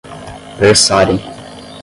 [0.65, 1.21] versarem